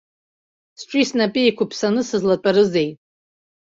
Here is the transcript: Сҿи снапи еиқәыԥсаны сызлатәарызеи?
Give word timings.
Сҿи 0.79 1.03
снапи 1.09 1.43
еиқәыԥсаны 1.47 2.01
сызлатәарызеи? 2.09 2.89